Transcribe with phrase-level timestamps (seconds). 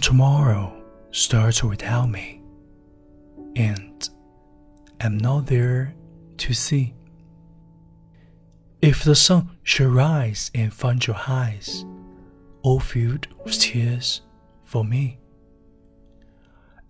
[0.00, 2.42] tomorrow starts without me,
[3.56, 4.08] and
[5.00, 5.94] am not there
[6.38, 6.94] to see.
[8.80, 11.84] If the sun should rise and find your eyes
[12.62, 14.22] all filled with tears
[14.64, 15.18] for me,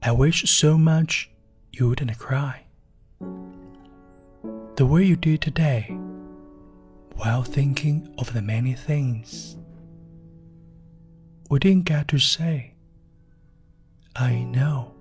[0.02, 1.30] I wish so much
[1.72, 2.64] you wouldn't cry.
[4.76, 5.96] The way you did today,
[7.16, 9.56] while thinking of the many things
[11.50, 12.74] we didn't get to say.
[14.16, 14.94] I know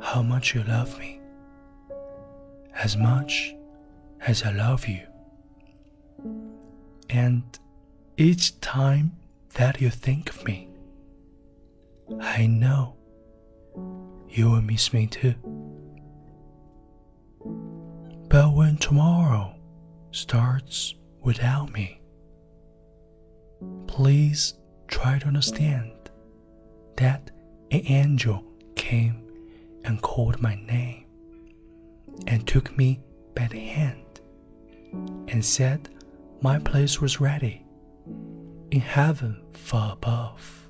[0.00, 1.20] how much you love me,
[2.74, 3.54] as much
[4.20, 5.02] as I love you.
[7.10, 7.42] And
[8.16, 9.12] each time
[9.54, 10.68] that you think of me,
[12.20, 12.96] I know
[14.28, 15.34] you will miss me too.
[18.28, 19.56] But when tomorrow
[20.12, 22.00] starts without me,
[23.86, 24.54] please
[24.88, 25.92] try to understand
[26.96, 27.30] that
[27.74, 28.44] an angel
[28.76, 29.20] came
[29.84, 31.04] and called my name
[32.28, 33.00] and took me
[33.34, 34.20] by the hand
[35.26, 35.88] and said
[36.40, 37.66] my place was ready
[38.70, 40.68] in heaven far above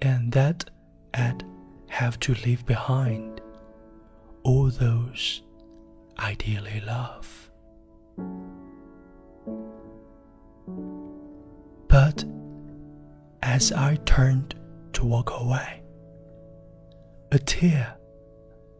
[0.00, 0.70] and that
[1.14, 1.44] I'd
[1.88, 3.40] have to leave behind
[4.44, 5.42] all those
[6.16, 7.50] I dearly love.
[11.88, 12.24] But
[13.42, 14.54] as I turned
[15.02, 15.82] to walk away,
[17.32, 17.96] a tear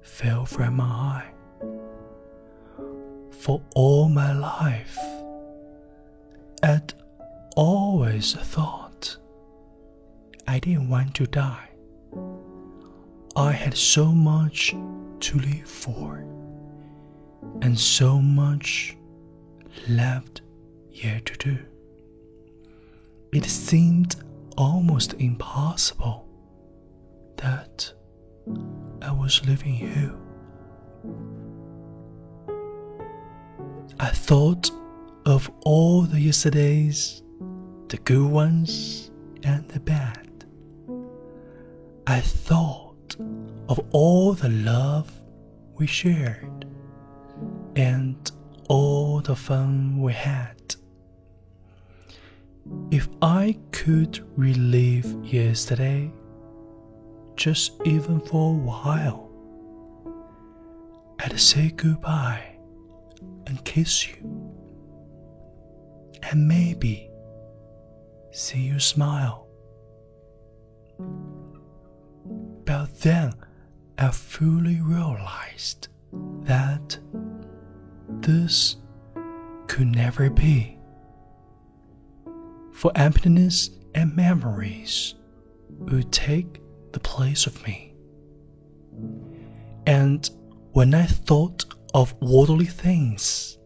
[0.03, 1.33] fell from my eye.
[3.33, 4.97] For all my life,
[6.63, 6.95] I'd
[7.57, 9.17] always thought
[10.47, 11.71] I didn't want to die.
[13.35, 14.77] I had so much
[15.27, 16.25] to live for,
[17.63, 18.97] and so much
[19.89, 20.43] left
[20.89, 21.59] yet to do.
[23.33, 24.15] It seemed
[24.57, 26.29] almost impossible
[27.37, 27.93] that
[29.01, 30.19] I was leaving you.
[34.01, 34.71] I thought
[35.27, 37.23] of all the yesterdays,
[37.89, 39.11] the good ones
[39.45, 40.29] and the bad.
[42.07, 43.17] I thought
[43.69, 45.13] of all the love
[45.75, 46.67] we shared
[47.77, 48.31] and
[48.69, 50.62] all the fun we had.
[52.91, 56.13] If I could relive yesterday,
[57.37, 59.31] just even for a while,
[61.21, 62.59] I'd say goodbye
[63.47, 64.17] and kiss you,
[66.23, 67.11] and maybe
[68.31, 69.49] see you smile.
[72.65, 73.35] But then
[73.99, 75.89] I fully realized
[76.43, 76.99] that
[78.09, 78.77] this
[79.67, 80.79] could never be
[82.83, 85.15] for emptiness and memories
[85.71, 86.61] would take
[86.91, 87.95] the place of me.
[89.87, 90.29] And
[90.73, 93.57] when I thought of worldly things,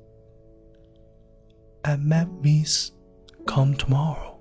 [1.83, 2.93] I met Miss
[3.47, 4.39] come tomorrow.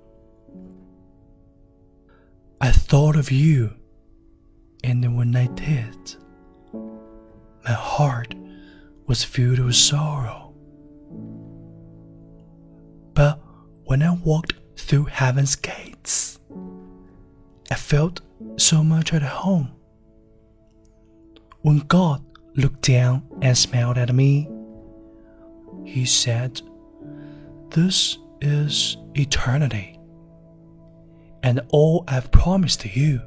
[2.60, 3.74] I thought of you,
[4.84, 6.16] and when I did,
[7.64, 8.34] my heart
[9.06, 10.54] was filled with sorrow.
[13.14, 13.40] But
[13.84, 16.38] when I walked through heaven's gates.
[17.70, 18.20] I felt
[18.56, 19.72] so much at home.
[21.62, 24.48] When God looked down and smiled at me,
[25.84, 26.60] He said,
[27.70, 29.98] This is eternity,
[31.42, 33.20] and all I've promised you.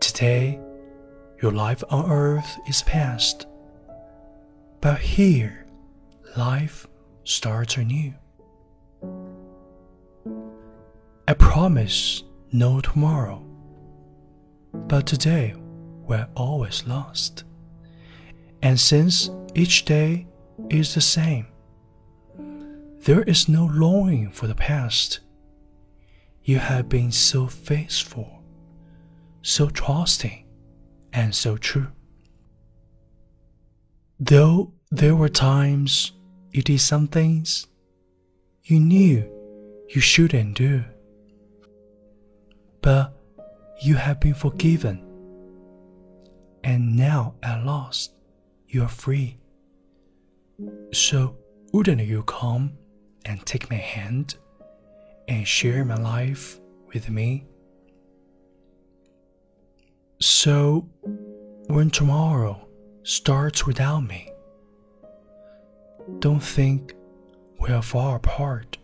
[0.00, 0.60] Today,
[1.42, 3.46] your life on earth is past,
[4.80, 5.66] but here,
[6.36, 6.86] life
[7.24, 8.14] starts anew.
[11.28, 13.46] I promise no tomorrow,
[14.74, 17.44] but today we're always lost.
[18.60, 20.26] And since each day
[20.68, 21.46] is the same,
[23.04, 25.20] there is no longing for the past.
[26.42, 28.42] You have been so faithful,
[29.42, 30.44] so trusting,
[31.12, 31.92] and so true.
[34.18, 36.12] Though there were times
[36.50, 37.68] you did some things
[38.64, 39.28] you knew
[39.88, 40.84] you shouldn't do
[42.82, 43.14] but
[43.80, 45.08] you have been forgiven.
[46.64, 48.14] And now at last
[48.68, 49.38] you are free.
[50.92, 51.36] So
[51.72, 52.72] wouldn't you come
[53.24, 54.36] and take my hand
[55.28, 56.60] and share my life
[56.92, 57.46] with me?
[60.20, 60.88] So
[61.66, 62.68] when tomorrow
[63.02, 64.30] starts without me,
[66.18, 66.94] don't think
[67.58, 68.78] we are far apart.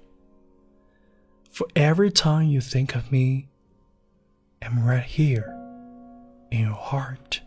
[1.50, 3.48] For every time you think of me,
[4.62, 5.54] am right here
[6.50, 7.40] in your heart.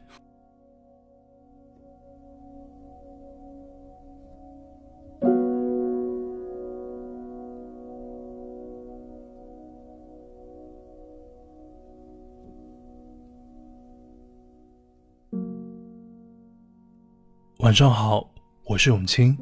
[17.60, 18.28] 晚上好，
[18.66, 19.38] 我是永清，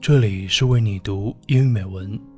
[0.00, 2.31] 这里是为你读英语美文。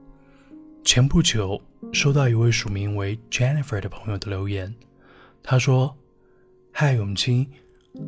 [0.84, 1.60] 前不久
[1.94, 4.72] 收到一位署名为 Jennifer 的朋友的留言，
[5.42, 5.96] 他说
[6.72, 7.50] ：“嗨，永清，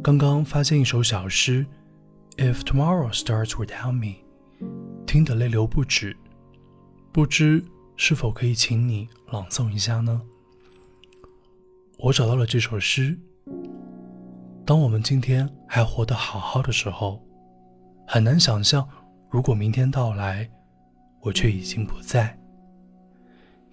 [0.02, 1.64] 刚刚发现一首小诗
[2.36, 4.16] ，If tomorrow starts without me，
[5.06, 6.14] 听得泪流不止，
[7.12, 7.64] 不知
[7.96, 10.20] 是否可以请你朗诵一下呢？”
[11.98, 13.18] 我找到了这首诗。
[14.66, 17.24] 当我们今天还活得好好的时候，
[18.06, 18.86] 很难想象，
[19.30, 20.48] 如果明天到来，
[21.22, 22.38] 我却已经不在。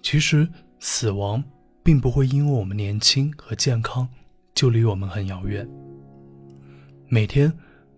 [0.04, 0.46] 其实，
[0.80, 1.42] 死亡
[1.82, 4.06] 并不会因为我们年轻和健康
[4.54, 5.66] 就离我们很遥远。
[7.08, 7.50] 每天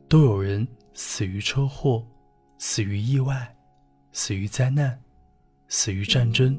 [0.09, 2.07] 都有人死于车祸，
[2.59, 3.53] 死于意外，
[4.13, 4.97] 死于灾难，
[5.67, 6.57] 死于战争，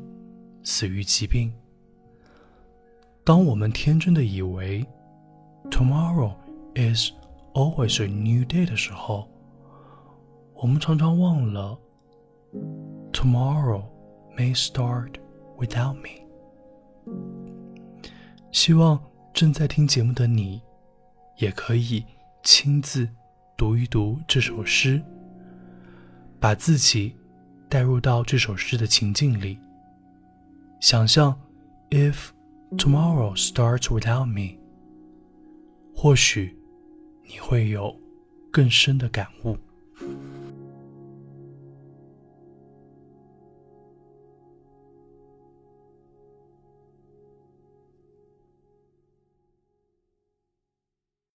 [0.64, 1.50] 死于疾病。
[3.24, 4.86] 当我们天真的以为
[5.72, 6.34] ，Tomorrow
[6.76, 7.12] is
[7.54, 9.30] always a new day 的时候，
[10.56, 11.80] 我们常常忘了
[13.14, 13.86] ，Tomorrow
[14.38, 15.14] may start
[15.58, 16.24] without me。
[18.52, 19.02] 希望
[19.34, 20.62] 正在听节目的你，
[21.38, 22.06] 也可以
[22.44, 23.08] 亲自
[23.56, 25.02] 读一读这首诗，
[26.40, 27.16] 把自己
[27.70, 29.60] 带入到这首诗的情境里，
[30.80, 31.40] 想象
[31.90, 32.30] If
[32.72, 34.58] tomorrow starts without me。
[35.96, 36.56] 或许
[37.24, 38.00] 你会有
[38.52, 39.58] 更深的感悟。